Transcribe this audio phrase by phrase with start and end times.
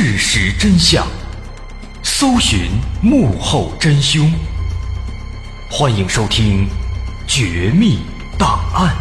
[0.00, 1.04] 事实真相，
[2.04, 2.70] 搜寻
[3.02, 4.30] 幕后真凶。
[5.68, 6.64] 欢迎收听
[7.26, 7.98] 《绝密
[8.38, 8.94] 档案》，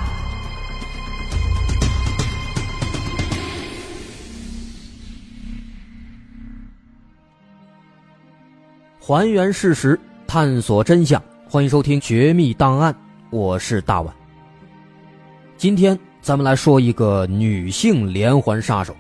[9.00, 11.22] 还原事实，探索真相。
[11.48, 12.92] 欢迎收听《绝密档案》，
[13.30, 14.12] 我是大碗。
[15.58, 18.98] 今天咱们来说一个女性连环杀手。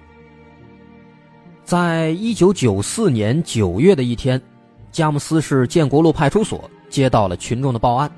[1.67, 4.41] 在一九九四年九月的一天，
[4.89, 8.09] 佳木斯市建国路派出所接到了群众的报案，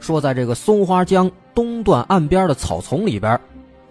[0.00, 3.40] 说在这个松花江东段岸边的草丛里边，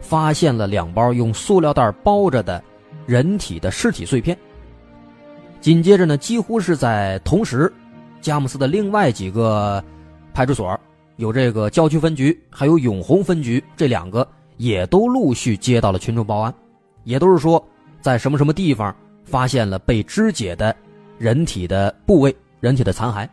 [0.02, 2.62] 发现了两包用塑料袋包着的
[3.06, 4.38] 人体的尸体碎片。
[5.62, 7.72] 紧接着呢，几乎是在同时，
[8.20, 9.82] 佳木斯的另外几个
[10.34, 10.78] 派出所，
[11.16, 16.54] 有这个郊区分局，还有永红分局，这两个也都陆续接到了群众报案，
[17.06, 17.66] 也都是说。
[18.02, 20.76] 在什么什么地方发现了被肢解的
[21.18, 23.28] 人体的部位、人体的残骸？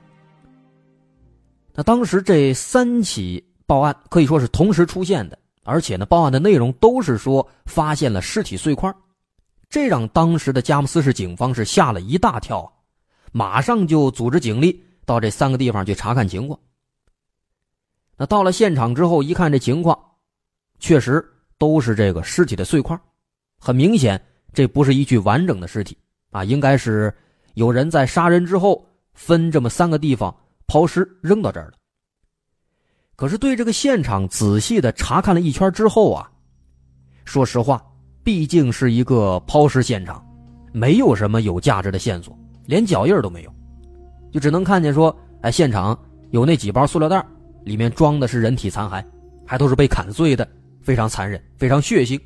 [1.72, 8.92] 那当时这三起报案可以说是同时出现的，而且呢，报案的内容都是说发现了尸体碎块，
[9.68, 12.72] 这让当时的佳木斯市警方是吓了一大跳，
[13.32, 16.58] 马上就组织警力到这三个地方去查看情况。
[18.16, 19.98] 那到了现场之后，一看这情况，
[20.78, 21.24] 确实
[21.58, 22.98] 都是这个尸体的碎块，
[23.58, 24.20] 很明显。
[24.56, 25.94] 这不是一具完整的尸体
[26.30, 27.12] 啊，应该是
[27.56, 30.34] 有人在杀人之后分这么三个地方
[30.66, 31.72] 抛尸扔到这儿了。
[33.16, 36.30] 可是对这个现场仔细的查看了一圈之后啊，
[37.26, 37.84] 说实话，
[38.24, 40.24] 毕竟是一个抛尸现场，
[40.72, 42.34] 没有什么有价值的线索，
[42.64, 43.54] 连脚印都没有，
[44.32, 45.98] 就只能看见说，哎，现场
[46.30, 47.22] 有那几包塑料袋，
[47.62, 49.04] 里面装的是人体残骸，
[49.44, 50.48] 还都是被砍碎的，
[50.80, 52.18] 非常残忍，非常血腥。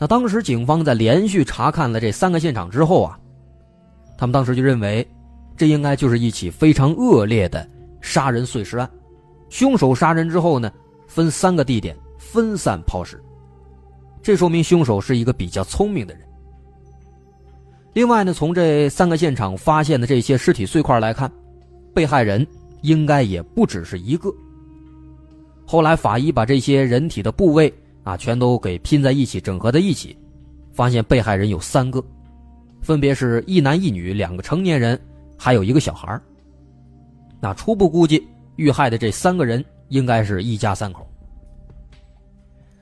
[0.00, 3.20] 那当时警方在连续查看了这三个现场之后啊，
[4.16, 5.06] 他们当时就认为，
[5.58, 7.68] 这应该就是一起非常恶劣的
[8.00, 8.90] 杀人碎尸案。
[9.50, 10.72] 凶手杀人之后呢，
[11.06, 13.22] 分三个地点分散抛尸，
[14.22, 16.22] 这说明凶手是一个比较聪明的人。
[17.92, 21.30] 另外呢，从这三个现场发现的这些尸体碎块来看，
[21.92, 22.46] 被害人
[22.80, 24.32] 应该也不只是一个。
[25.66, 27.70] 后来法医把这些人体的部位。
[28.02, 30.16] 啊，全都给拼在一起，整合在一起，
[30.72, 32.02] 发现被害人有三个，
[32.80, 34.98] 分别是一男一女两个成年人，
[35.36, 36.18] 还有一个小孩
[37.40, 41.06] 那初步估计，遇害的这三个人应该是一家三口。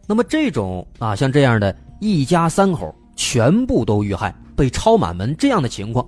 [0.07, 6.07] 那么这种啊，像这样的一家三口全部都遇害，被抄满门这样的情况，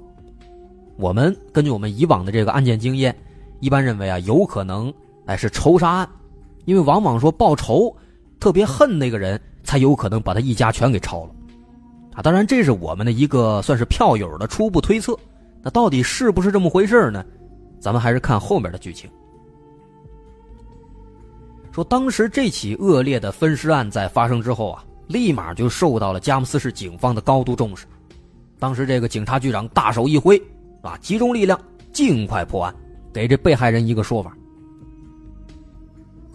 [0.97, 3.15] 我们根据我们以往的这个案件经验，
[3.59, 4.93] 一般认为啊，有可能
[5.27, 6.09] 哎是仇杀案，
[6.65, 7.95] 因为往往说报仇。
[8.41, 11.31] 特别恨那个人，才有可能把他一家全给抄了，
[12.15, 12.23] 啊！
[12.23, 15.17] 当然，这是我们的一个算是票友的初步推测。
[15.63, 17.23] 那到底是不是这么回事呢？
[17.79, 19.09] 咱们还是看后面的剧情。
[21.71, 27.87] 说当时这起恶劣的分尸案在发生之后啊，立马就受到了佳木斯市警方的高度重视。
[28.59, 30.41] 当时这个警察局长大手一挥，
[30.83, 31.61] 啊，集中力量，
[31.93, 32.75] 尽快破案，
[33.13, 34.35] 给这被害人一个说法。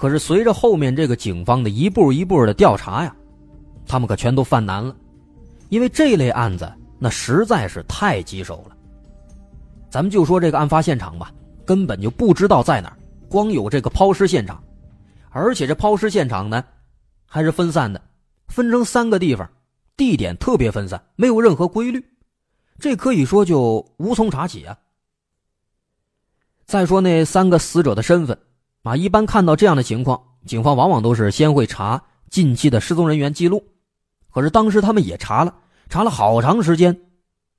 [0.05, 3.15] 可是随着后面这个警方的一步一步的调查呀，
[3.87, 4.95] 他们可全都犯难了，
[5.69, 8.77] 因为这类案子那实在是太棘手了。
[9.89, 11.33] 咱们就说这个案发现场吧，
[11.65, 14.63] 根本就不知道在哪儿，光有这个抛尸现场，
[15.31, 16.63] 而且这抛尸现场呢，
[17.25, 17.99] 还是分散的，
[18.47, 19.49] 分成三个地方，
[19.97, 22.05] 地点特别分散，没有任何规律，
[22.77, 24.77] 这可以说就无从查起啊。
[26.67, 28.37] 再说那三个死者的身份。
[28.85, 31.99] 啊，一般看到这样的情况，警方往往都是先会查
[32.29, 33.65] 近期的失踪人员记录。
[34.29, 35.55] 可是当时他们也查了，
[35.89, 36.95] 查了好长时间，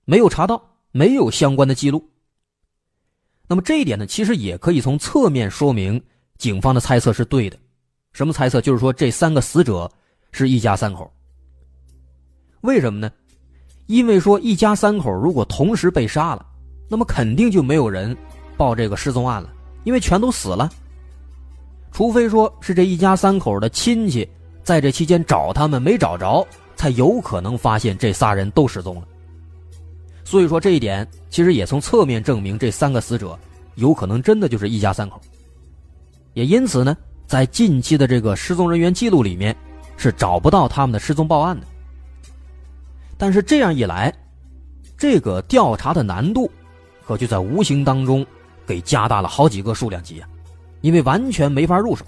[0.04, 0.62] 没有查到，
[0.92, 2.08] 没有相关的记录。
[3.48, 6.00] 那么这一点呢，其实也可以从侧面说明
[6.38, 7.58] 警方的猜测是对的。
[8.12, 8.60] 什么猜测？
[8.60, 9.90] 就是说这三个死者
[10.30, 11.12] 是一家三口。
[12.60, 13.10] 为什么呢？
[13.86, 16.46] 因为说一家三口如果同时被杀了，
[16.88, 18.16] 那么肯定就没有人
[18.56, 19.52] 报这个失踪案了，
[19.82, 20.70] 因为全都死了。
[21.96, 24.28] 除非说是这一家三口的亲戚
[24.62, 26.46] 在这期间找他们没找着，
[26.76, 29.08] 才有可能发现这仨人都失踪了。
[30.22, 33.38] 所以说这一点其实也从侧面证明这三个死者
[33.76, 35.18] 有可能真的就是一家三口。
[36.34, 36.94] 也因此呢，
[37.26, 39.56] 在近期的这个失踪人员记录里面
[39.96, 41.66] 是找不到他们的失踪报案的。
[43.16, 44.12] 但是这样一来，
[44.98, 46.50] 这个调查的难度
[47.06, 48.26] 可就在无形当中
[48.66, 50.28] 给加大了好几个数量级啊。
[50.80, 52.04] 因为完全没法入手，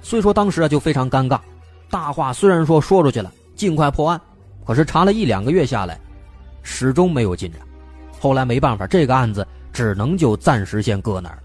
[0.00, 1.38] 所以说当时啊就非常尴尬。
[1.90, 4.20] 大话虽然说说出去了，尽快破案，
[4.64, 6.00] 可是查了一两个月下来，
[6.62, 7.60] 始终没有进展。
[8.18, 11.42] 后来没办法，这个案子只能就暂时先搁那儿了。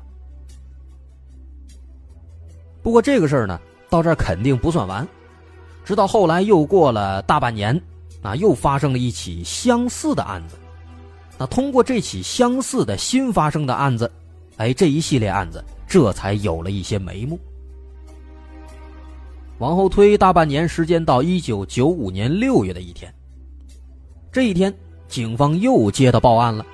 [2.81, 3.59] 不过这个事儿呢，
[3.89, 5.05] 到这儿肯定不算完。
[5.83, 7.81] 直到后来又过了大半年，
[8.21, 10.55] 啊，又发生了一起相似的案子。
[11.37, 14.09] 那通过这起相似的新发生的案子，
[14.57, 17.39] 哎，这一系列案子这才有了一些眉目。
[19.59, 23.11] 往后推大半年时间，到一九九五年六月的一天，
[24.31, 24.73] 这一天，
[25.07, 26.65] 警方又接到报案了。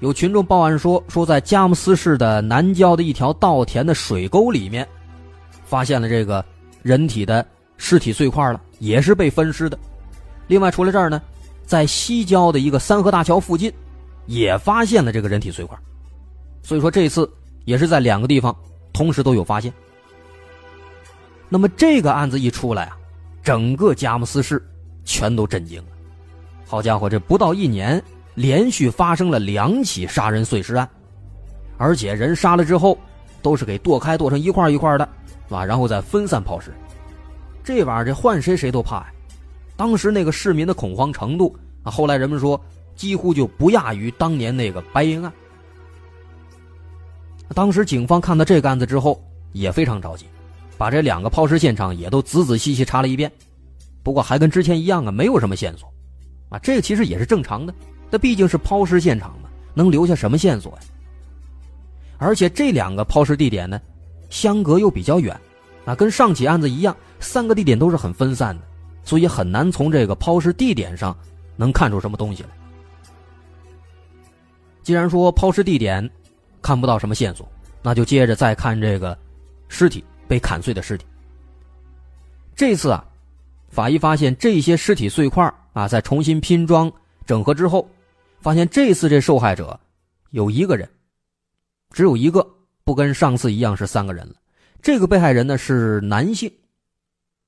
[0.00, 4.86] 有群众报案说，说在佳木斯市的南郊的一条稻田的水沟里面。
[5.64, 6.42] 发现了这个
[6.82, 7.46] 人体的
[7.76, 9.78] 尸体碎块了，也是被分尸的。
[10.46, 11.20] 另外，除了这儿呢，
[11.66, 13.70] 在西郊的一个三河大桥附近，
[14.24, 15.78] 也发现了这个人体碎块。
[16.68, 17.26] 所以说，这次
[17.64, 18.54] 也是在两个地方
[18.92, 19.72] 同时都有发现。
[21.48, 22.98] 那么这个案子一出来啊，
[23.42, 24.62] 整个佳木斯市
[25.02, 25.88] 全都震惊了。
[26.66, 28.02] 好家伙，这不到一年，
[28.34, 30.86] 连续发生了两起杀人碎尸案，
[31.78, 32.98] 而且人杀了之后，
[33.40, 35.08] 都是给剁开剁成一块一块的。
[35.46, 35.64] 是吧？
[35.64, 36.70] 然后再分散抛尸，
[37.64, 39.06] 这玩意儿这换谁谁都怕呀。
[39.74, 42.60] 当时那个市民的恐慌程度啊，后来人们说
[42.94, 45.32] 几乎就不亚于当年那个白银案。
[47.54, 49.22] 当时警方看到这个案子之后
[49.52, 50.26] 也非常着急，
[50.76, 53.30] 把这两个抛尸现场也都仔仔细细查了一遍。
[54.02, 55.92] 不过还跟之前一样啊，没有什么线索。
[56.50, 57.74] 啊，这个其实也是正常的，
[58.10, 60.78] 那毕竟是抛尸现场嘛，能留下什么线索呀？
[62.16, 63.80] 而且这两个抛尸地点呢？
[64.30, 65.38] 相隔又比较远，
[65.84, 68.62] 啊，跟上起案子一样，三个地点都是很分散的，
[69.04, 71.16] 所以很难从这个抛尸地点上
[71.56, 72.48] 能看出什么东西来。
[74.82, 76.08] 既然说抛尸地点
[76.62, 77.50] 看不到什么线索，
[77.82, 79.16] 那就接着再看这个
[79.68, 81.04] 尸体被砍碎的尸体。
[82.54, 83.04] 这次啊，
[83.68, 86.92] 法医发现这些尸体碎块啊，在重新拼装
[87.26, 87.88] 整合之后，
[88.40, 89.78] 发现这次这受害者
[90.30, 90.88] 有一个人，
[91.90, 92.46] 只有一个。
[92.84, 94.36] 不跟上次一样是三个人了，
[94.80, 96.50] 这个被害人呢是男性，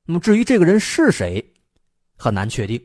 [0.05, 1.43] 那么至于这个人是谁，
[2.19, 2.79] 很难确定，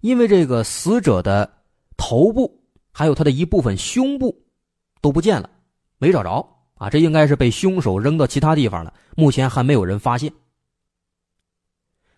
[0.00, 1.52] 因为这个死者的
[1.98, 4.34] 头部还有他的一部分胸部
[5.00, 5.48] 都不见了，
[5.98, 10.32] 没找着啊，这应该是被凶手扔到其他地方了，目前还没有人发现，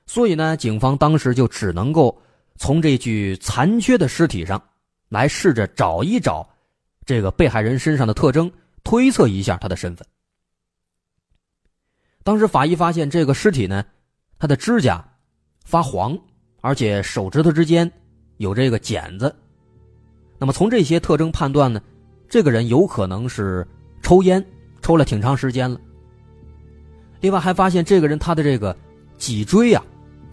[0.07, 2.21] 所以呢，警方当时就只能够
[2.57, 4.63] 从这具残缺的尸体上
[5.09, 6.49] 来试着找一找
[7.05, 8.51] 这个被害人身上的特征。
[8.85, 10.05] 推测一下他的身份。
[12.25, 13.85] 当时法医发现这个尸体呢，
[14.41, 15.09] 他的指甲
[15.65, 16.19] 发黄，
[16.63, 17.89] 而且手指头之间
[18.39, 19.33] 有这个茧子。
[20.37, 21.81] 那么从这些特征判断呢，
[22.33, 23.67] 这个人有可能是
[24.01, 24.43] 抽烟
[24.81, 25.79] 抽了挺长时间了。
[27.21, 28.75] 另外还发现这个人他的这个
[29.19, 29.85] 脊椎啊，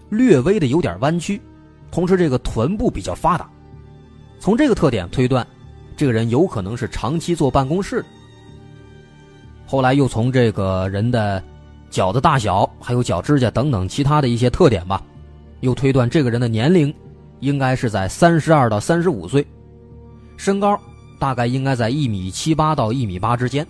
[0.08, 1.38] 略微的有点弯曲，
[1.90, 3.46] 同时这个臀部比较发达。
[4.38, 5.46] 从这个特点推断，
[5.94, 8.06] 这个人有可能是长期坐办公室的。
[9.66, 11.44] 后来又从这个人的
[11.90, 15.02] 脚的大小，还有脚指甲等等其他的一些特点吧，
[15.60, 16.94] 又推断这个人的年龄
[17.40, 19.46] 应该是在三十二到三十五岁，
[20.38, 20.80] 身高
[21.20, 23.64] 大概应该在一米七八到一米八之间。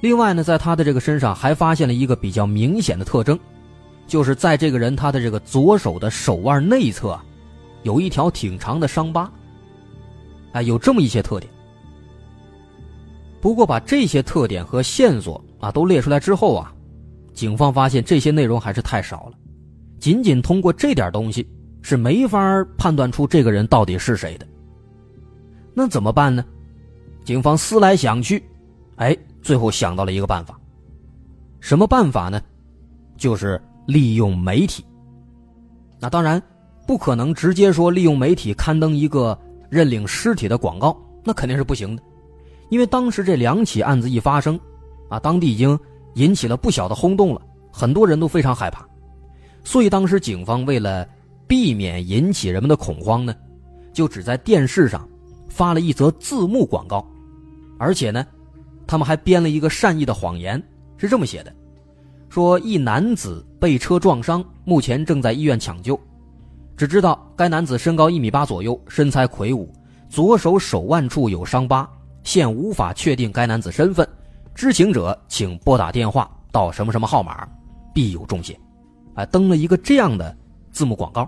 [0.00, 3.36] 另外呢，在他的这个身上还发现了一个比较明显的特征，
[4.06, 7.18] 就是在这个人他的这个左手的手腕内侧，
[7.82, 9.30] 有一条挺长的伤疤。
[10.52, 11.52] 哎，有这么一些特点。
[13.40, 16.72] 不过，把这些特点和线索啊都列出来之后啊，
[17.34, 19.32] 警方发现这些内容还是太少了。
[19.98, 21.44] 仅仅通过这点东西
[21.82, 22.40] 是没法
[22.76, 24.46] 判断出这个人到底是谁的。
[25.78, 26.44] 那怎么办呢？
[27.24, 28.42] 警方思来想去，
[28.96, 30.58] 哎，最后想到了一个办法。
[31.60, 32.42] 什么办法呢？
[33.16, 34.84] 就是利用媒体。
[36.00, 36.42] 那当然
[36.84, 39.38] 不可能直接说利用媒体刊登一个
[39.70, 42.02] 认领尸体的广告，那肯定是不行的。
[42.70, 44.58] 因为当时这两起案子一发生，
[45.08, 45.78] 啊，当地已经
[46.14, 48.84] 引起了不小的轰动了，很多人都非常害怕，
[49.62, 51.06] 所以当时警方为了
[51.46, 53.32] 避免引起人们的恐慌呢，
[53.92, 55.08] 就只在电视上
[55.48, 57.06] 发了一则字幕广告，
[57.78, 58.24] 而且呢，
[58.86, 60.62] 他们还编了一个善意的谎言，
[60.96, 61.52] 是这么写的：
[62.28, 65.98] 说一男子被车撞伤，目前正在医院抢救，
[66.76, 69.72] 只知道该男子身高一米八左右，身材魁梧，
[70.08, 71.88] 左手手腕处有伤疤。
[72.24, 74.06] 现无法确定该男子身份，
[74.54, 77.48] 知情者请拨打电话到什么什么号码，
[77.94, 78.58] 必有重谢。
[79.14, 80.36] 啊，登了一个这样的
[80.70, 81.26] 字幕广告，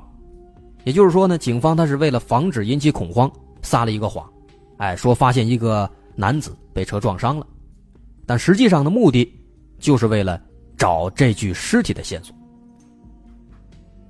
[0.85, 3.31] 也就是说呢，警方他是为了防止引起恐慌，
[3.63, 4.29] 撒了一个谎，
[4.79, 7.47] 哎，说发现一个男子被车撞伤了，
[8.27, 9.31] 但实际上的目的
[9.79, 10.41] 就是为了
[10.77, 12.35] 找这具尸体的线索。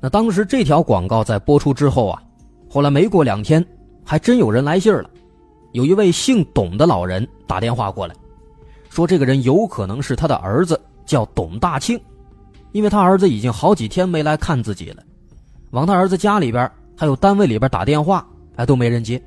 [0.00, 2.23] 那当时这条广告在播出之后啊，
[2.69, 3.64] 后来没过两天，
[4.04, 5.11] 还真有人来信了，
[5.73, 8.14] 有一位姓董的老人打电话过来，
[8.88, 12.00] 说这个人有可能是他的儿子，叫董大庆，
[12.73, 15.02] 因为他儿子已经好几天没来看自己了，
[15.71, 18.26] 往他儿子家里边还有单位里边打电话，
[18.57, 19.21] 哎都没人接。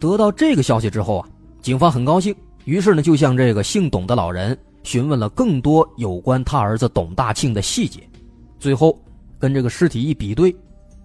[0.00, 1.28] 得到这个消息之后啊，
[1.60, 8.00] 警方很高兴，于是呢就向这个姓董的老人询问了更多有关他儿子董大庆的细节。
[8.58, 8.98] 最后，
[9.38, 10.54] 跟这个尸体一比对，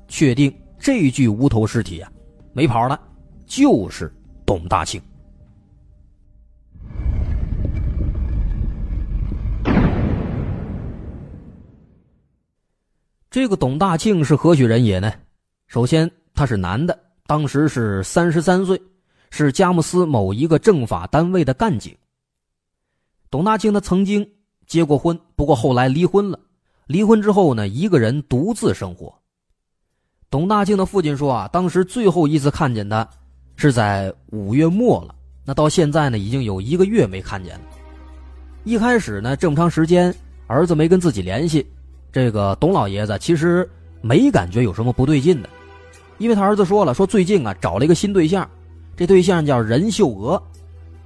[0.07, 2.11] 确定这具无头尸体啊，
[2.53, 2.99] 没跑了，
[3.45, 4.13] 就是
[4.45, 5.01] 董大庆。
[13.29, 15.11] 这个董大庆是何许人也呢？
[15.65, 18.81] 首先，他是男的，当时是三十三岁，
[19.29, 21.95] 是佳木斯某一个政法单位的干警。
[23.31, 24.29] 董大庆他曾经
[24.67, 26.39] 结过婚，不过后来离婚了。
[26.85, 29.13] 离婚之后呢，一个人独自生活。
[30.29, 33.07] 董大庆的父亲说啊，当时最后一次看见他，
[33.55, 35.15] 是在五月末了。
[35.45, 37.65] 那到现在呢，已经有一个月没看见了。
[38.65, 40.13] 一开始呢，这么长时间，
[40.47, 41.65] 儿子没跟自己联系，
[42.11, 43.69] 这个董老爷子其实
[44.01, 45.49] 没感觉有什么不对劲的，
[46.17, 48.49] 因为他儿子说了，说最近啊找了一个新对象，
[48.95, 50.41] 这对象叫任秀娥。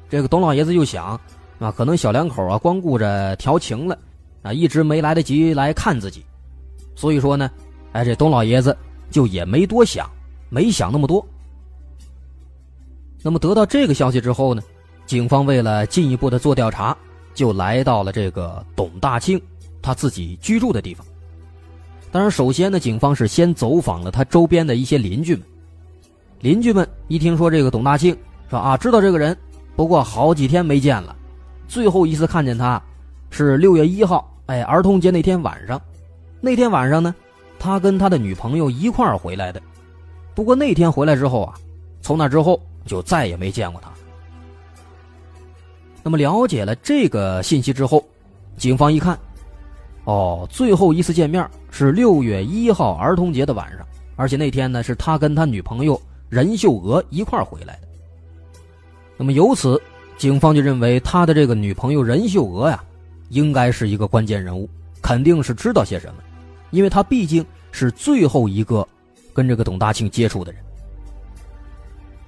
[0.09, 1.19] 这个董老爷子就想，
[1.59, 3.97] 啊，可能小两口啊光顾着调情了。
[4.43, 6.23] 啊，一直没来得及来看自己，
[6.95, 7.49] 所以说呢，
[7.91, 8.77] 哎，这董老爷子
[9.09, 10.09] 就也没多想，
[10.47, 11.25] 没想那么多。
[13.23, 14.61] 那么得到这个消息之后呢，
[15.05, 16.95] 警方为了进一步的做调查，
[17.33, 19.41] 就来到了这个董大庆
[19.81, 21.05] 他自己居住的地方。
[22.17, 25.43] 当然，首先呢，警方是先走访了他周边的一些邻居们。
[26.39, 28.17] 邻居们一听说这个董大庆
[28.49, 29.37] 说啊，知道这个人，
[29.75, 31.15] 不过好几天没见了，
[31.67, 32.81] 最后一次看见他
[33.29, 34.35] 是六月一号。
[34.47, 35.79] 哎，儿童节那天晚上，
[36.41, 37.13] 那天晚上呢，
[37.59, 39.61] 他跟他的女朋友一块儿回来的。
[40.33, 41.53] 不过那天回来之后啊，
[42.01, 43.91] 从那之后就再也没见过他。
[46.01, 48.03] 那么了解了这个信息之后，
[48.57, 49.15] 警方一看，
[50.05, 57.87] 哦，最后一次见面是六月一号儿童节的晚上，而且那天呢是他跟他女朋友任秀娥一块回来的。
[59.17, 59.81] 那么由此，
[60.17, 62.83] 警方就认为他的这个女朋友任秀娥呀。
[63.29, 64.69] 应该是一个关键人物，
[65.01, 66.23] 肯定是知道些什么，
[66.71, 68.87] 因为他毕竟是最后一个
[69.33, 70.63] 跟这个董大庆接触的人。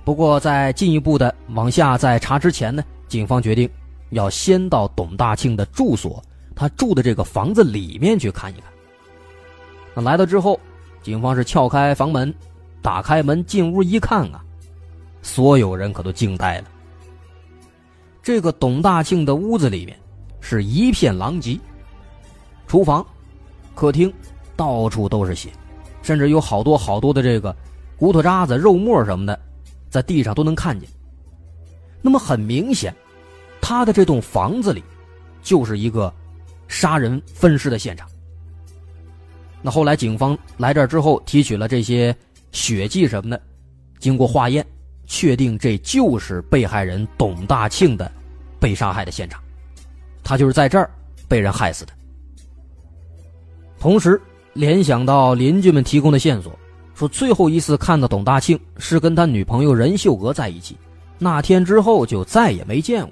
[0.03, 3.69] 不过，在进一步的往下再查之前呢，警方决定
[4.09, 6.21] 要先到董大庆的住所，
[6.53, 8.63] 他住的这个房子里面去看一看。
[9.93, 10.59] 那来到之后，
[11.01, 12.33] 警方是撬开房门，
[12.81, 14.43] 打开门进屋一看啊，
[15.21, 16.65] 所有人可都惊呆了。
[18.21, 19.97] 这个董大庆的屋子里面。
[20.41, 21.59] 是一片狼藉，
[22.65, 23.05] 厨房、
[23.75, 24.11] 客厅
[24.55, 25.49] 到处都是血，
[26.01, 27.53] 甚至有好多好多的这个
[27.97, 29.37] 骨头渣子、肉沫什么的，
[29.89, 30.89] 在地上都能看见。
[32.01, 32.95] 那么很明显，
[33.59, 34.81] 他的这栋房子里
[35.43, 36.11] 就是一个
[36.69, 38.07] 杀人分尸的现场。
[39.61, 42.15] 那后来警方来这儿之后，提取了这些
[42.51, 43.41] 血迹什么的，
[43.99, 44.65] 经过化验，
[45.05, 48.09] 确定这就是被害人董大庆的
[48.59, 49.41] 被杀害的现场。
[50.23, 50.89] 他就是在这儿
[51.27, 51.93] 被人害死的。
[53.79, 54.21] 同时，
[54.53, 56.57] 联想到邻居们提供的线索，
[56.93, 60.77] 说最后一次看到董大庆是跟他女朋友任秀娥在一起，
[61.17, 63.11] 那天之后就再也没见过。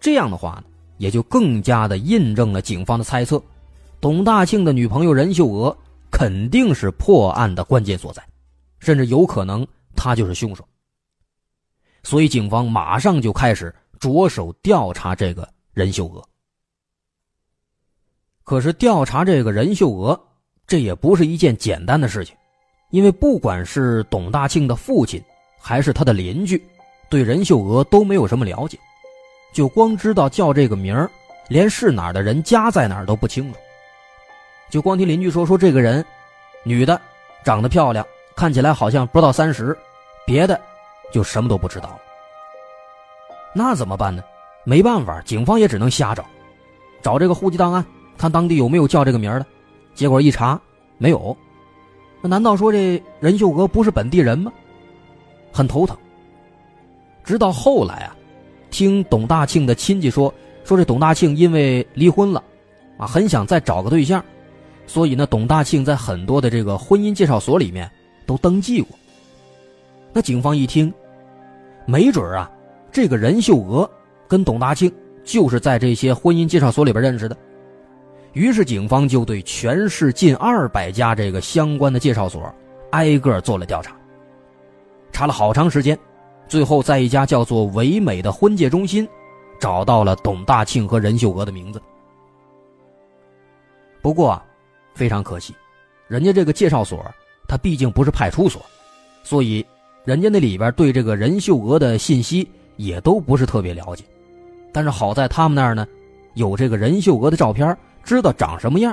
[0.00, 0.64] 这样的话呢，
[0.98, 3.42] 也就更加的印证了警方的猜测：
[4.02, 5.74] 董大庆的女朋友任秀娥
[6.10, 8.20] 肯定是破案的关键所在，
[8.80, 10.66] 甚至有可能他就是凶手。
[12.02, 15.48] 所以，警方马上就开始着手调查这个。
[15.72, 16.22] 任秀娥，
[18.44, 20.20] 可是调查这个任秀娥，
[20.66, 22.36] 这也不是一件简单的事情，
[22.90, 25.22] 因为不管是董大庆的父亲，
[25.58, 26.62] 还是他的邻居，
[27.08, 28.78] 对任秀娥都没有什么了解，
[29.54, 31.10] 就光知道叫这个名儿，
[31.48, 33.58] 连是哪儿的人家在哪儿都不清楚。
[34.72, 36.02] 就光听邻居说，说这个人，
[36.64, 36.98] 女的，
[37.44, 38.02] 长得漂亮，
[38.34, 39.76] 看起来好像不到三十，
[40.24, 40.58] 别的
[41.12, 41.98] 就什么都不知道了。
[43.54, 44.24] 那怎么办呢？
[44.64, 46.24] 没办法，警方也只能瞎找，
[47.02, 47.84] 找这个户籍档案，
[48.16, 49.44] 看当地有没有叫这个名的。
[49.94, 50.58] 结果一查，
[50.96, 51.36] 没有。
[52.22, 54.50] 那难道说这任秀娥不是本地人吗？
[55.52, 55.94] 很头疼。
[57.22, 58.16] 直到后来啊，
[58.70, 60.32] 听董大庆的亲戚说，
[60.64, 62.42] 说这董大庆因为离婚了，
[62.96, 64.24] 啊，很想再找个对象，
[64.92, 67.90] 所以呢，董大庆在很多的这个婚姻介绍所里面
[68.26, 68.94] 都登记过。
[70.12, 70.92] 那警方一听，
[71.86, 72.50] 没准啊，
[72.92, 73.90] 这个任秀娥。
[74.28, 74.92] 跟董大庆
[75.24, 77.34] 就是在这些婚姻介绍所里边认识的，
[78.34, 82.54] 于是警方就对全市近二百家这个相关的介绍所
[82.90, 83.96] 挨个做了调查，
[85.10, 85.98] 查了好长时间，
[86.48, 89.08] 最后在一家叫做“唯美”的婚介中心，
[89.58, 91.80] 找到了董大庆和任秀娥的名字。
[94.02, 94.42] 不过，
[94.94, 95.54] 非常可惜，
[96.08, 97.04] 人家这个介绍所，
[97.48, 98.64] 它毕竟不是派出所，
[99.22, 99.64] 所以
[100.04, 104.04] 人家那里边对这个任秀娥的信息也都不是特别了解。
[104.72, 105.86] 但是好在他们那儿呢，
[106.34, 107.76] 有这个任秀娥的照片。
[108.04, 108.92] 知道长什么样，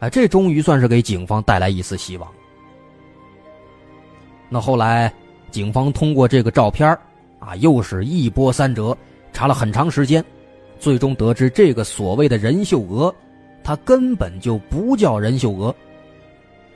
[0.00, 2.30] 哎，这终于算是给警方带来一丝希望。
[4.50, 5.10] 那后来，
[5.50, 6.86] 警方通过这个照片
[7.38, 8.94] 啊，又是一波三折，
[9.32, 10.22] 查了很长时间，
[10.78, 13.14] 最终得知这个所谓的任秀娥，
[13.70, 15.72] 她根本就不叫任秀娥，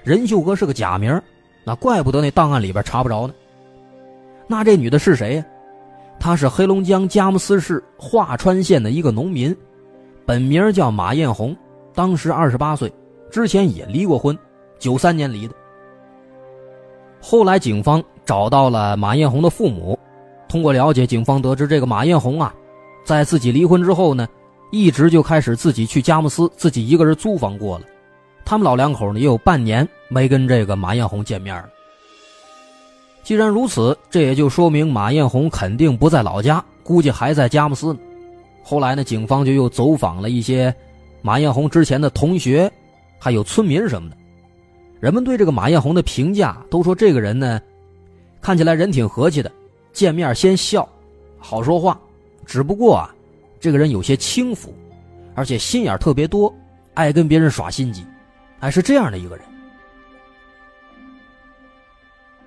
[0.04, 1.20] 任秀娥是个假名，
[1.64, 3.34] 那怪不得那档案里边查不着呢。
[4.46, 5.44] 那这女的是谁呀？
[6.20, 9.52] 她是黑龙江佳木斯市桦川县的一个农民，
[10.24, 11.56] 本名叫马艳红。
[11.92, 12.92] 当时二十八岁，
[13.28, 14.38] 之前也离过婚，
[14.78, 15.54] 九三年离的。
[17.20, 19.98] 后来警方找到了马艳红的父母，
[20.48, 22.54] 通过了解，警方得知这个马艳红啊，
[23.04, 24.28] 在自己离婚之后呢，
[24.74, 27.84] 一直就开始自己去佳木斯自己一个人租房过了。
[28.44, 31.68] 他们老两口呢也有半年没跟这个马艳红见面了。
[33.22, 38.00] 既然如此，这也就说明马艳红肯定不在老家，估计还在佳木斯呢。
[38.62, 40.74] 后来呢，警方就又走访了一些。
[41.22, 42.70] 马艳红之前的同学，
[43.18, 44.16] 还有村民什么的，
[45.00, 47.58] 人们对这个马艳红的评价都说这个人呢，
[48.42, 49.50] 看起来人挺和气的，
[49.92, 50.86] 见面先笑，
[51.38, 51.98] 好说话。
[52.44, 53.13] 只不过啊，
[53.64, 54.74] 这个人有些轻浮，
[55.34, 56.54] 而且心眼特别多，
[56.92, 58.04] 爱跟别人耍心机，
[58.60, 59.44] 还是这样的一个人。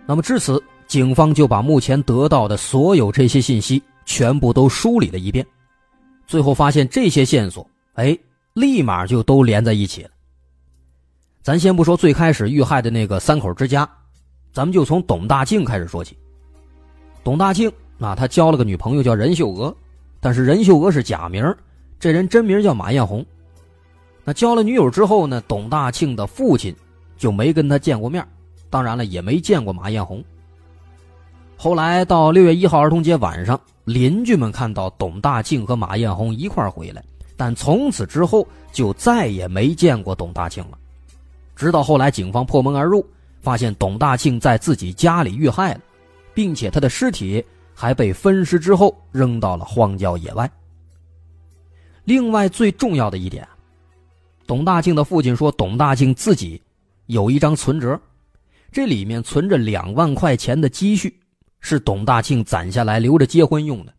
[0.05, 5.43] 那么至此，警方就把目前得到的所有这些信息全部都梳理了一遍，
[6.27, 8.15] 最后发现这些线索，哎。
[8.53, 10.09] 立马就都连在一起了。
[11.43, 13.87] 咱先不说最开始遇害的那个三口之家，
[14.51, 16.17] 咱们就从董大庆开始说起。
[17.23, 19.75] 董大庆啊，他交了个女朋友叫任秀娥，
[20.27, 21.55] 但是任秀娥是假名，
[21.97, 23.25] 这人真名叫马艳红。
[24.25, 26.75] 那交了女友之后呢，董大庆的父亲
[27.17, 28.27] 就没跟他见过面，
[28.69, 30.21] 当然了，也没见过马艳红。
[31.55, 37.01] 后来到六月一号儿童节晚上，邻居们看到董大庆和马艳红一块回来。
[37.37, 40.77] 但从此之后就再也没见过董大庆了，
[41.55, 43.01] 直到后来警方破门而入，
[43.39, 45.79] 发现董大庆在自己家里遇害了，
[46.33, 47.41] 并且他的尸体
[47.79, 50.49] 还被分尸之后扔到了荒郊野外。
[52.05, 53.47] 另外最重要的一点，
[54.47, 56.59] 董大庆的父亲说，董大庆自己
[57.05, 57.99] 有一张存折，
[58.71, 61.15] 这里面存着两万块钱的积蓄，
[61.59, 63.93] 是董大庆攒下来留着结婚用的，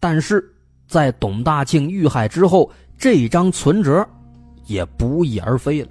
[0.00, 0.50] 但是。
[0.86, 4.06] 在董大庆遇害之后，这张存折
[4.66, 5.88] 也不翼而飞了。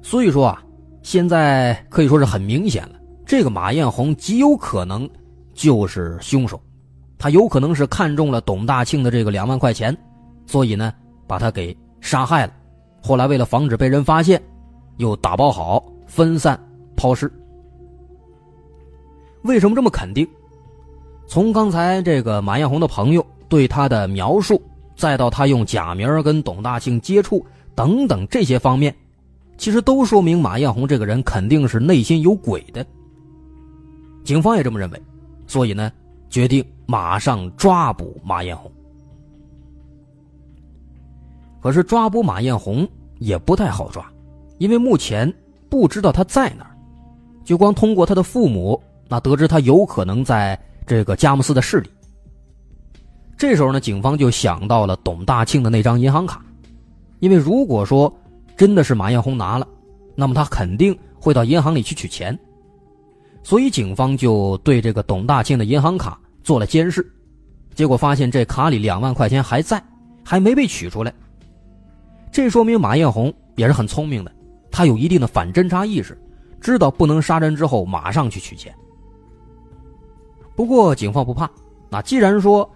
[0.00, 0.64] 所以说啊，
[1.02, 2.97] 现在可以说是很明显了，
[3.28, 5.06] 这个马艳红极有可能
[5.52, 6.58] 就是凶手，
[7.18, 9.94] 他有可能是看中了董大庆的这个两万块钱，
[10.46, 10.90] 所以呢
[11.26, 12.52] 把他给杀害了。
[13.02, 14.42] 后来为了防止被人发现，
[14.96, 16.58] 又打包好分散
[16.96, 17.30] 抛尸。
[19.42, 20.26] 为什么这么肯定？
[21.26, 24.58] 从刚才这个马艳红的朋友对他的描述，
[24.96, 28.96] 再到他用假名跟董大庆接触等等这些方面，
[29.58, 32.82] 其实都说明马艳红这个人肯定是内心有鬼的。
[34.28, 35.02] 警方也这么认为，
[35.46, 35.90] 所以呢，
[36.28, 38.70] 决定马上抓捕马艳红。
[41.62, 42.86] 可是抓捕马艳红
[43.20, 44.04] 也不太好抓，
[44.58, 45.32] 因为目前
[45.70, 46.76] 不知道他在哪儿，
[47.42, 50.60] 就光通过他的父母，那得知他有可能在。
[50.86, 51.90] 这个佳木斯的市里。
[53.36, 56.42] 这时候呢，警方就想到了董大庆的那张银行卡，
[57.20, 58.10] 因为如果说
[58.56, 59.68] 真的是马艳红拿了，
[60.14, 62.38] 那么他肯定会到银行里去取钱，
[63.42, 67.10] 所以警方就对这个董大庆的银行卡做了监视，
[67.74, 69.82] 结果发现这卡里两万块钱还在，
[70.24, 71.12] 还没被取出来。
[72.30, 74.32] 这说明马艳红也是很聪明的，
[74.70, 76.16] 他有一定的反侦查意识，
[76.60, 78.74] 知道不能杀人之后马上去取钱。
[80.54, 81.50] 不过警方不怕，
[81.88, 82.68] 那既然说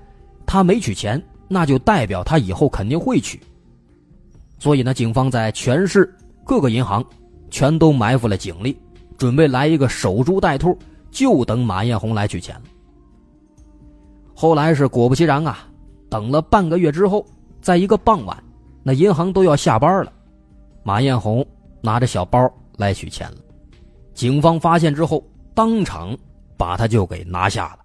[0.46, 3.38] 他没取钱，那就代表他以后肯定会取。
[4.58, 6.12] 所以呢，警方在全市
[6.44, 7.04] 各个银行
[7.50, 8.78] 全都埋伏了警力，
[9.22, 10.76] 准备来一个守株待兔，
[11.12, 12.62] 就等马艳红来取钱了。
[14.34, 15.60] 后来是果不其然啊，
[16.10, 17.24] 等了半个月之后，
[17.60, 18.36] 在一个傍晚，
[18.82, 20.12] 那银行都要下班了，
[20.82, 21.46] 马艳红
[21.80, 23.36] 拿着小包来取钱了。
[24.12, 26.18] 警方发现之后，当场。
[26.54, 27.78] 把他就给拿下了。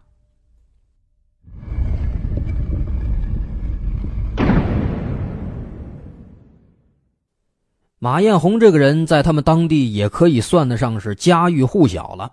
[8.00, 12.32] 马艳红这个人在他们当地也可以算得上是家喻户晓了，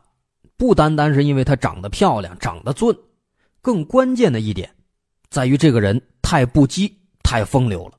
[0.59, 2.95] 不单单是因为她长得漂亮、长得俊，
[3.63, 4.71] 更关键的一点，
[5.31, 7.93] 在于这个人太不羁、太风流了。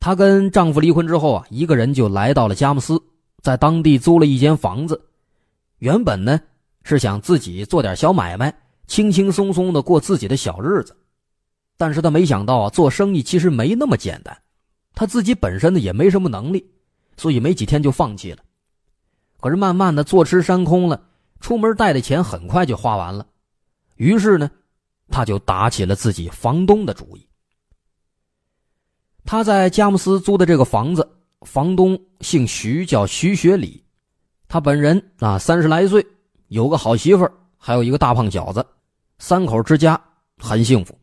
[0.00, 2.98] 她跟丈夫离婚之后啊，一个人就来到了佳木斯，
[3.42, 4.98] 在当地租了一间房子，
[5.80, 6.40] 原本呢
[6.84, 8.54] 是想自己做点小买卖，
[8.86, 10.96] 轻轻松松的过自己的小日子，
[11.76, 14.34] 但是她没想到啊，做生意其实没那么简单。
[14.94, 16.64] 他自己本身呢也没什么能力，
[17.16, 18.38] 所以没几天就放弃了。
[19.40, 21.02] 可是慢慢的坐吃山空了，
[21.40, 23.26] 出门带的钱很快就花完了。
[23.96, 24.50] 于是呢，
[25.08, 27.26] 他就打起了自己房东的主意。
[29.24, 31.08] 他在佳木斯租的这个房子，
[31.42, 33.84] 房东姓徐，叫徐学礼。
[34.48, 36.06] 他本人啊三十来岁，
[36.48, 38.64] 有个好媳妇儿，还有一个大胖小子，
[39.18, 40.00] 三口之家
[40.38, 40.96] 很幸福。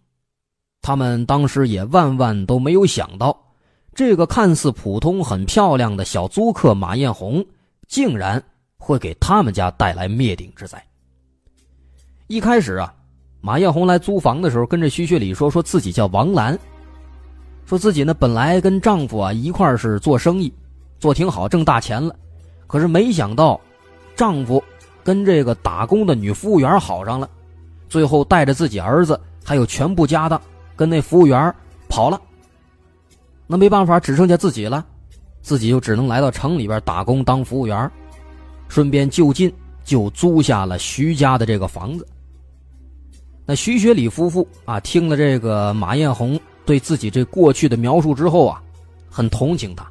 [0.82, 3.51] 他们当时也万万都没有想到。
[3.94, 7.46] 这个看似普通、很漂亮的小租客马艳红，
[7.88, 8.42] 竟然
[8.78, 10.82] 会给他们家带来灭顶之灾。
[12.28, 12.94] 一开始啊，
[13.42, 16.58] 马艳红来租房的时候，跟着徐学礼说，说自己叫王兰，
[17.66, 20.52] 说自己呢本来跟丈夫啊一块是做生意，
[20.98, 22.16] 做挺好，挣大钱了，
[22.68, 23.60] 可是没想到，
[24.16, 24.64] 丈夫
[25.04, 27.30] 跟这个打工的女服务员好上了，
[27.90, 30.42] 最后带着自己儿子还有全部家当，
[30.78, 31.54] 跟那服务员
[31.90, 32.20] 跑了。
[33.52, 34.86] 那没办法，只剩下自己了，
[35.42, 37.92] 自己就只能来到城里边打工当服务员，
[38.70, 42.08] 顺便就近就租下了徐家的这个房子。
[43.46, 48.64] 那徐学礼夫妇啊，听了这个马艳红对自己这过去的描述之后啊，
[49.10, 49.86] 很同情他，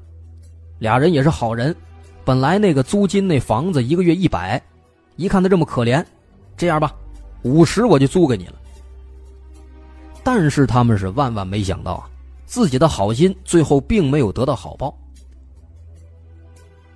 [0.79, 1.77] 俩人也是好人，
[2.25, 4.59] 本来那个租金那房子一个月一百，
[5.17, 6.03] 一看他这么可怜，
[6.57, 6.95] 这样吧，
[7.43, 8.55] 五十我就租给你了。
[10.25, 12.09] 但是他们是万万没想到啊。
[12.51, 14.93] 自己的好心最后并没有得到好报，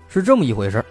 [0.09, 0.85] 是这么一回事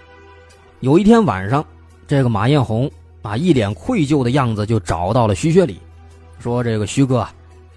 [0.79, 1.65] 有一天晚上，
[2.07, 2.89] 这个马艳红
[3.21, 5.81] 啊一脸愧疚的样子就找到了徐学礼，
[6.39, 7.27] 说：“这个徐哥，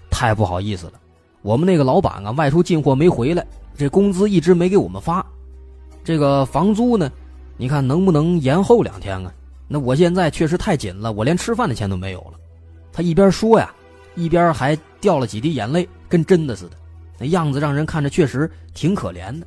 [0.09, 0.93] 太不好意思了，
[1.41, 3.45] 我们那个老板啊外出进货没回来，
[3.77, 5.25] 这工资一直没给我们发，
[6.05, 7.11] 这个房租呢，
[7.57, 9.33] 你看能不能延后两天啊？
[9.67, 12.39] 那我现在确实太紧了，我连吃饭的钱都没有了。”
[12.93, 13.73] 他一边说呀。
[14.17, 16.71] 一边还掉了几滴眼泪，跟真的似的，
[17.19, 19.45] 那样子让人看着确实挺可怜的。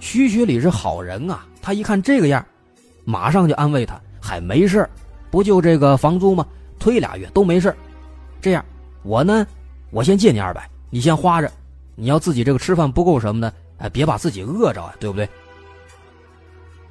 [0.00, 2.44] 徐学礼是好人啊，他一看这个样，
[3.04, 4.88] 马上就安慰他：“还没事
[5.30, 6.44] 不就这个房租吗？
[6.80, 7.72] 推俩月都没事
[8.40, 8.64] 这样，
[9.04, 9.46] 我呢，
[9.90, 11.50] 我先借你二百，你先花着。
[11.94, 15.28] 你要自己这个吃饭不够什么的，哎，别把自己饿着啊，对不对？”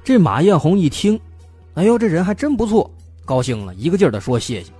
[0.02, 1.20] 这马艳红一听，
[1.74, 2.90] 哎呦，这人还真不错，
[3.26, 4.72] 高兴了，一个劲儿的说谢谢。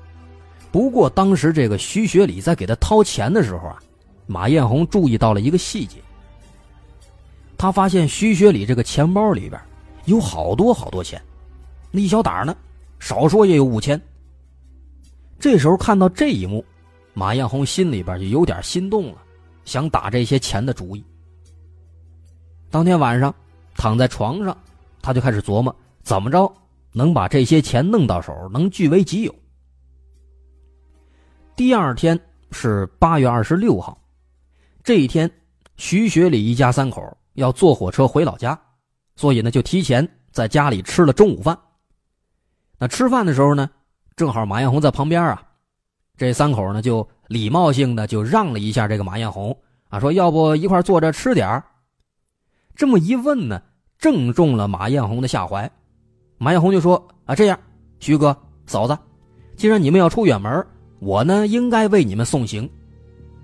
[0.70, 3.78] 不过当时这个徐学礼在给他掏钱的时候啊，
[4.26, 5.96] 马艳红注意到了一个细节。
[7.56, 9.60] 他发现徐学礼这个钱包里边
[10.04, 11.20] 有好多好多钱，
[11.90, 12.56] 那一小沓呢，
[12.98, 14.00] 少说也有五千。
[15.40, 16.64] 这时候看到这一幕，
[17.14, 19.18] 马艳红心里边就有点心动了，
[19.64, 21.04] 想打这些钱的主意。
[22.70, 23.34] 当天晚上
[23.74, 24.56] 躺在床上，
[25.00, 26.52] 他就开始琢磨怎么着
[26.92, 29.34] 能把这些钱弄到手，能据为己有。
[31.58, 32.16] 第二天
[32.52, 34.00] 是八月二十六号，
[34.84, 35.28] 这一天，
[35.76, 37.02] 徐学礼一家三口
[37.34, 38.56] 要坐火车回老家，
[39.16, 41.58] 所以呢就提前在家里吃了中午饭。
[42.78, 43.68] 那吃饭的时候呢，
[44.14, 45.42] 正好马艳红在旁边啊，
[46.16, 51.60] 这三口呢就礼貌性的就让了一下这个马艳红啊，说要不一块坐着吃点
[52.76, 53.60] 这么一问呢，
[53.98, 55.68] 正中了马艳红的下怀。
[56.36, 57.58] 马艳红就说啊，这样，
[57.98, 58.96] 徐哥嫂子，
[59.56, 60.64] 既然你们要出远门。
[61.00, 62.68] 我呢，应该为你们送行。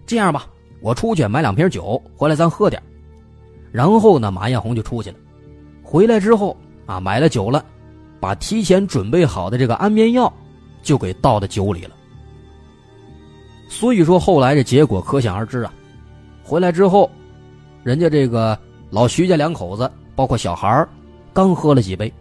[0.06, 0.46] 这样吧，
[0.80, 2.82] 我出去买两瓶酒回来，咱喝点。
[3.72, 5.16] 然后呢，马艳红就出去了。
[5.82, 7.64] 回来之后啊，买了酒了，
[8.20, 10.32] 把提前准备好的这个安眠药
[10.82, 11.90] 就给倒到酒里了。
[13.68, 15.72] 所以说，后来这结果可想而知啊。
[16.42, 17.10] 回来之后，
[17.82, 18.58] 人家这个
[18.90, 20.86] 老徐家两口子，包括小孩
[21.32, 22.12] 刚喝了几杯，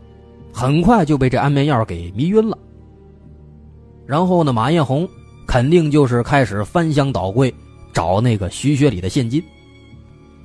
[0.53, 2.57] 很快就被这安眠药给迷晕了。
[4.05, 5.07] 然后呢，马艳红。
[5.53, 7.53] 肯定就是开始翻箱倒柜
[7.93, 9.39] 找那个徐学礼的现金，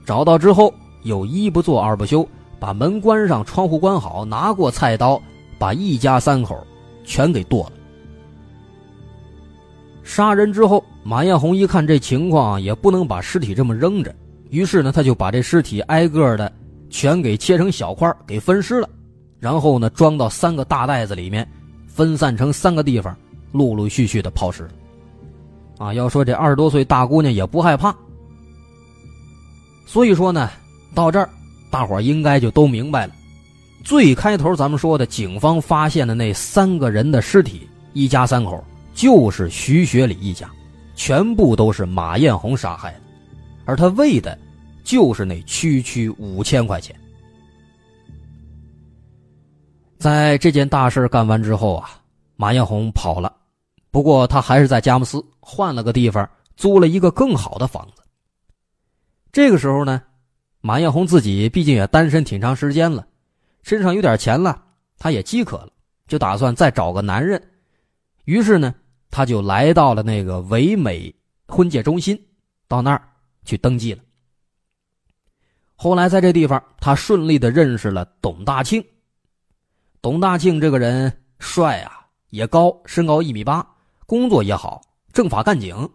[0.04, 0.70] 找到之后
[1.04, 2.28] 又一不做二不休，
[2.60, 5.18] 把门关上，窗户关好，拿过菜刀，
[5.58, 6.62] 把一家三口
[7.06, 7.72] 全给剁了。
[10.02, 14.14] 杀人之后，马艳红一看这情况，也不能把尸体这么扔着，
[14.50, 16.52] 于是呢，他就把这尸体挨个的
[16.90, 18.90] 全给切成小块，给分尸了，
[19.40, 21.50] 然后呢，装到三个大袋子里面，
[21.86, 23.16] 分散成三个地方，
[23.52, 24.68] 陆陆续续的抛尸。
[25.78, 27.94] 啊，要说这二十多岁大姑娘也不害怕，
[29.86, 30.50] 所以说呢，
[30.94, 31.30] 到这儿，
[31.70, 33.14] 大伙儿应该就都明白了。
[33.84, 38.62] 最开头咱们说的，警方发现的那三个人的尸体，一家三口，
[38.92, 40.50] 就是徐学礼一家，
[40.94, 43.00] 全部都是马艳红杀害的，
[43.64, 44.36] 而他为的，
[44.82, 46.94] 就是那区区五千块钱。
[49.98, 51.90] 在这件大事干完之后啊，
[52.36, 53.32] 马艳红跑了，
[53.98, 58.02] 不过他还是在佳木斯换了个地方，租了一个更好的房子。
[59.32, 60.00] 这个时候呢，
[60.60, 63.04] 马艳红自己毕竟也单身挺长时间了。
[63.64, 64.62] 身上有点钱了，
[65.00, 65.70] 他也饥渴了，
[66.06, 67.42] 就打算再找个男人。
[68.24, 68.72] 于是呢，
[69.10, 71.12] 他就来到了那个唯美
[71.48, 72.16] 婚介中心，
[72.68, 73.02] 到那儿
[73.44, 74.00] 去登记了。
[75.74, 78.80] 后来在这地方，他顺利的认识了董大庆。
[80.00, 83.68] 董大庆这个人帅啊，也高，身高一米八，
[84.08, 84.80] 工作也好，
[85.12, 85.86] 政法干警，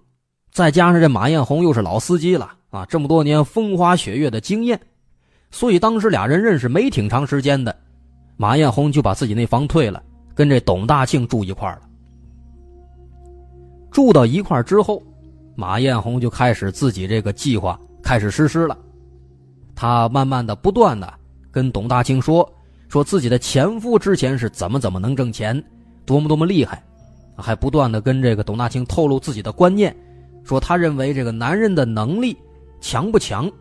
[0.52, 4.80] 再加上这马艳红又是老司机了啊，这么多年风花雪月的经验。
[5.50, 7.76] 所以当时俩人认识没挺长时间的，
[8.38, 10.04] 马艳红就把自己那房退了，
[10.36, 11.82] 跟这董大庆住一块了。
[13.90, 15.02] 住到一块之后，
[15.56, 18.78] 马艳红就开始自己这个计划开始实施了。
[19.74, 21.12] 他慢慢的、不断的
[21.50, 22.48] 跟董大庆说，
[22.90, 25.64] 说自己的前夫之前是怎么怎么能挣钱，
[26.06, 26.84] 多么多么厉害，
[27.36, 29.96] 还不断的跟这个董大庆透露自己的观念，
[30.44, 32.38] 说他认为这个男人的能力
[32.82, 33.52] 强不强，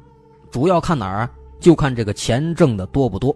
[0.50, 1.30] 主要看哪儿啊？
[1.61, 3.35] 就看这个钱挣的多不多，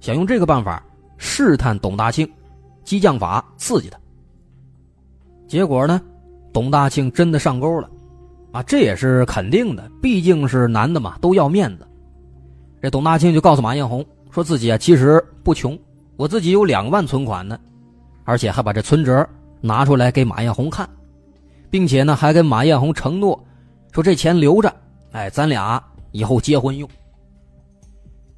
[0.00, 0.82] 想用这个办法
[1.18, 2.26] 试探董大庆，
[2.84, 3.98] 激将法刺激他。
[5.46, 6.00] 结果呢，
[6.52, 7.90] 董大庆真的上钩了，
[8.52, 11.86] 啊，这也是肯定的，毕竟是男的嘛，都要面子。
[12.80, 15.78] 这董大庆就告诉马艳红，说自己啊其实不穷，
[16.16, 17.58] 我自己有两万存款呢，
[18.28, 19.26] 而且还把这存折
[19.58, 20.86] 拿出来给马艳红看，
[21.70, 23.42] 并且呢还跟马艳红承诺，
[23.90, 24.70] 说这钱留着，
[25.12, 26.86] 哎，咱俩以后结婚用。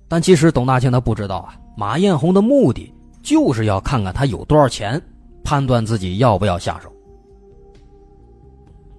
[0.06, 5.02] 但其实董大庆他不知道啊，马艳红的目的就是要看看他有多少钱，
[5.42, 6.88] 判断自己要不要下手。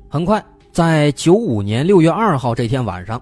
[0.09, 3.21] 很快，在九五年六月二号这天晚上，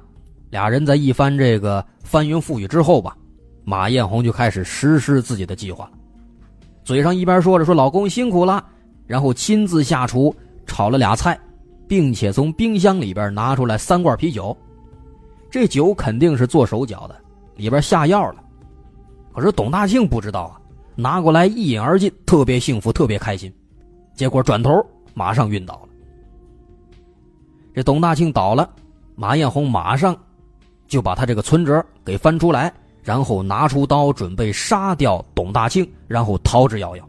[0.49, 3.15] 俩人在一番这个翻云覆雨之后吧，
[3.63, 5.87] 马艳红就开始实施自己的计划，
[6.89, 8.65] 嘴上一边说着说老公辛苦了，
[9.05, 11.39] 然后亲自下厨炒了俩菜，
[11.87, 14.57] 并且从冰箱里边拿出来三罐啤酒，
[15.51, 17.15] 这酒肯定是做手脚的。
[17.57, 18.43] 里边下药了，
[19.35, 20.59] 可是董大庆不知道啊，
[20.95, 23.53] 拿过来一饮而尽，特别幸福，特别开心，
[24.15, 24.71] 结果转头
[25.13, 25.89] 马上晕倒了。
[27.71, 28.67] 这董大庆倒了，
[29.13, 30.17] 马艳红马上
[30.87, 32.73] 就把他这个存折给翻出来，
[33.03, 37.01] 然后拿出刀准备杀掉董大庆，然后逃之夭夭。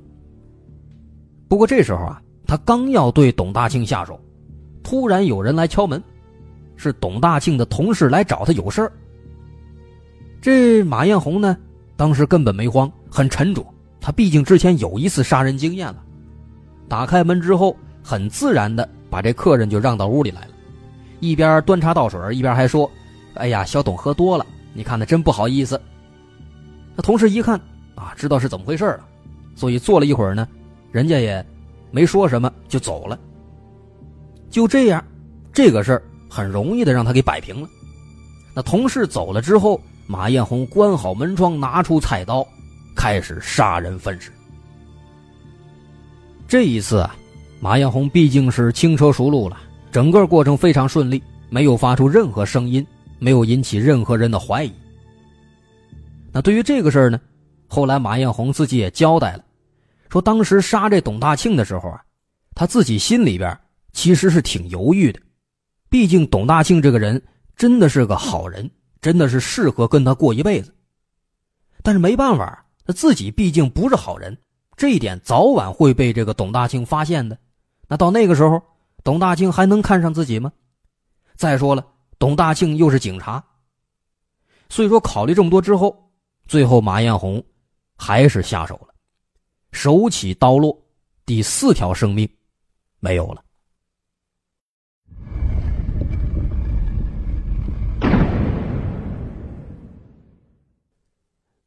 [1.49, 4.19] 不过这时候啊，他刚要对董大庆下手，
[4.83, 6.03] 突然有人来敲门，
[6.77, 8.93] 是董大庆的同事来找他有事儿。
[10.41, 11.57] 这马艳红呢，
[11.97, 13.65] 当时根本没慌，很沉着。
[14.01, 16.03] 他毕竟之前有一次杀人经验了。
[16.89, 20.53] 打开门之后，很自然的把这客人就让到屋里来了，
[21.21, 22.91] 一边端茶倒水，一边还说
[23.35, 25.81] ：“哎呀，小董喝多了，你看他真不好意思。”
[26.97, 27.61] 那同事一看
[27.95, 29.05] 啊，知道是怎么回事了，
[29.55, 30.49] 所以坐了一会儿呢，
[30.93, 31.45] 人家也
[31.91, 33.19] 没说什么就走了。
[34.51, 35.05] 就这样，
[35.53, 37.69] 这个事儿很容易的让他给摆平了。
[38.55, 39.81] 那同事走了之后。
[40.07, 42.45] 马艳红关好门窗，拿出菜刀，
[42.97, 44.33] 开始杀人分尸。
[46.49, 47.15] 这一次啊，
[47.61, 49.57] 马艳红毕竟是轻车熟路了，
[49.93, 52.85] 整个过程非常顺利，没有发出任何声音，
[53.21, 54.73] 没有引起任何人的怀疑。
[56.33, 57.21] 那对于这个事儿呢，
[57.69, 59.45] 后来马艳红自己也交代了，
[60.09, 62.03] 说当时杀这董大庆的时候啊，
[62.55, 63.57] 他自己心里边
[63.93, 65.21] 其实是挺犹豫的，
[65.89, 67.23] 毕竟董大庆这个人
[67.55, 68.69] 真的是个好人。
[69.03, 70.75] 真的是适合跟他过一辈子，
[71.83, 74.37] 但是没办法，他自己毕竟不是好人，
[74.77, 77.39] 这一点早晚会被这个董大庆发现的。
[77.89, 78.61] 那到那个时候，
[79.03, 80.53] 董大庆还能看上自己吗？
[81.35, 81.87] 再说了，
[82.21, 83.43] 董大庆又是警察，
[84.69, 86.13] 所以说考虑这么多之后，
[86.47, 87.43] 最后马艳红
[87.97, 88.95] 还是下手了，
[89.73, 90.79] 手起刀落，
[91.25, 92.29] 第四条生命
[92.99, 93.43] 没有了。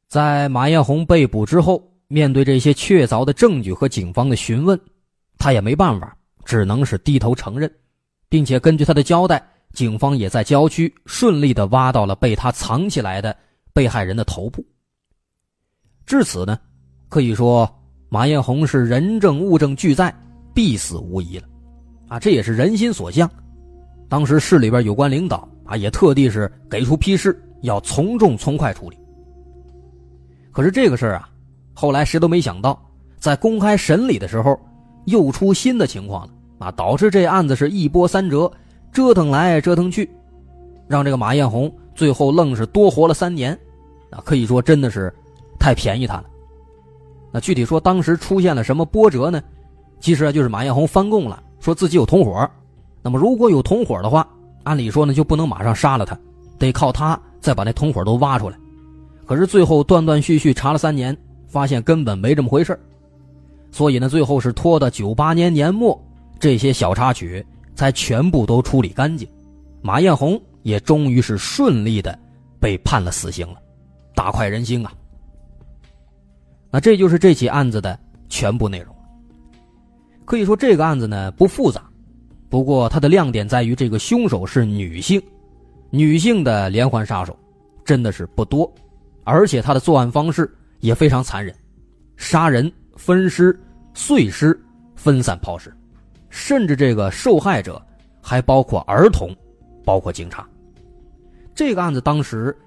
[0.07, 4.79] 在马艳红被捕之后，面对这些确凿的证据和警方的询问，
[5.39, 7.75] 他也没办法，只能是低头承认，
[8.29, 13.35] 并且根据他的交代，警方也在郊区顺利的挖到了被他藏起来的
[13.73, 14.63] 被害人的头部。
[16.05, 16.59] 至此呢，
[17.09, 17.69] 可以说
[18.09, 20.13] 马艳红是人证物证俱在，
[20.53, 21.47] 必死无疑了，
[22.07, 23.29] 啊，这也是人心所向。
[24.07, 28.97] 当时市里边有关领导啊，也特地是给出批示，要从重从快处理。
[30.51, 31.29] 可是这个事儿啊，
[31.73, 32.79] 后来谁都没想到，
[33.17, 34.59] 在公开审理的时候，
[35.05, 38.51] 又出新的情况了啊，导致这案子是一波三折，
[38.93, 40.09] 折腾来折腾去，
[40.87, 43.57] 让这个马艳红最后愣是多活了三年，
[44.11, 45.11] 啊，可以说真的是
[45.59, 46.25] 太便宜他了。
[47.31, 49.41] 那具体说当时出现了什么波折呢？
[49.99, 52.47] 其实啊，就是马艳红翻供了，说自己有同伙。
[53.01, 54.27] 那么如果有同伙的话，
[54.63, 56.17] 按理说呢就不能马上杀了他，
[56.59, 58.57] 得靠他再把那同伙都挖出来。
[59.25, 62.79] 可是最后断断续续查了三年，发现根本没这么回事
[63.71, 65.99] 所以呢，最后是拖到九八年年末，
[66.39, 67.43] 这些小插曲
[67.75, 69.27] 才全部都处理干净，
[69.81, 72.17] 马艳红也终于是顺利的
[72.59, 73.55] 被判了死刑了，
[74.15, 74.91] 大快人心啊！
[76.71, 78.95] 那这就是这起案子的全部内容。
[80.25, 81.83] 可以说这个案子呢不复杂，
[82.49, 85.21] 不过它的亮点在于这个凶手是女性，
[85.89, 87.37] 女性的连环杀手
[87.83, 88.73] 真的是不多，
[89.23, 91.53] 而且他的作案方式也非常残忍，
[92.15, 93.59] 杀人、分尸、
[93.93, 94.57] 碎尸、
[94.95, 95.75] 分散抛尸，
[96.35, 97.79] 甚至这个受害者
[98.19, 99.29] 还包括儿童，
[99.85, 100.43] 包括警察。
[101.53, 102.57] 这个案子当时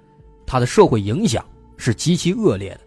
[0.47, 1.45] 它的社会影响
[1.77, 2.81] 是极其恶劣的。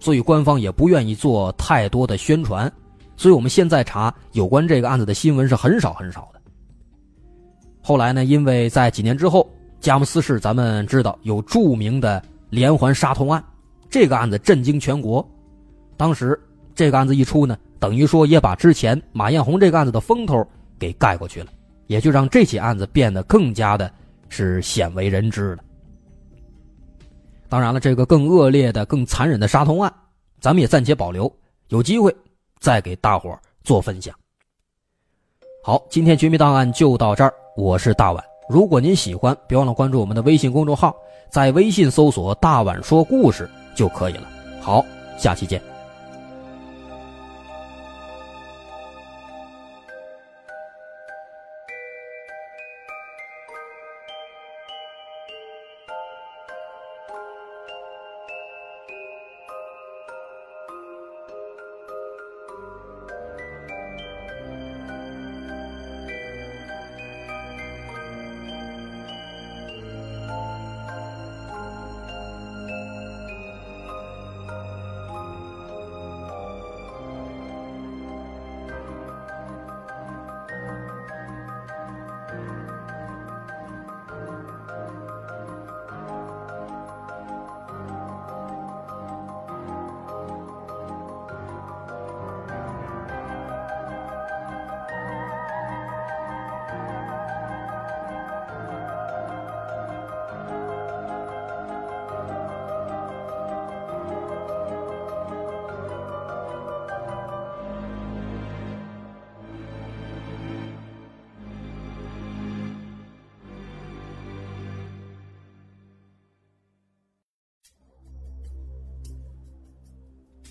[0.00, 2.70] 所以官方也不愿意做太多的宣传，
[3.16, 6.40] 所以我们现在查有关这个案子的新闻是很少很少的。
[7.80, 9.48] 后来呢，因为在几年之后，
[9.80, 13.42] 佳木斯市咱们知道有著名的连环杀童案，
[13.88, 15.26] 这个案子震惊全国。
[15.96, 16.38] 当时
[16.74, 20.46] 这个案子一出呢，等于说也把之前马艳红这个案子的风头
[20.78, 21.48] 给盖过去了，
[21.86, 23.90] 也就让这起案子变得更加的
[24.28, 25.62] 是鲜为人知了。
[27.48, 29.92] 当然了，这个更恶劣的、更残忍的杀童案，
[30.40, 31.32] 咱们也暂且保留，
[31.68, 32.14] 有机会
[32.58, 34.14] 再给大伙做分享。
[35.62, 38.24] 好，今天绝密档案就到这儿，我是大碗。
[38.48, 40.94] 如果您喜欢，别忘了关注我们的微信公众号，
[41.30, 44.28] 在微信搜索“大碗说故事”就可以了。
[44.60, 44.84] 好，
[45.18, 45.75] 下期见。